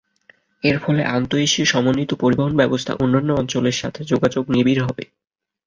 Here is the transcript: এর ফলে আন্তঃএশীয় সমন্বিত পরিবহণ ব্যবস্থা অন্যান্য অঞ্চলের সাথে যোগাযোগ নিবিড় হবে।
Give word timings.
এর 0.63 0.77
ফলে 0.79 1.01
আন্তঃএশীয় 1.15 1.67
সমন্বিত 1.67 2.11
পরিবহণ 2.13 2.53
ব্যবস্থা 2.57 2.91
অন্যান্য 2.95 3.29
অঞ্চলের 3.33 3.79
সাথে 3.81 4.01
যোগাযোগ 4.03 4.43
নিবিড় 4.49 4.81
হবে। 4.87 5.03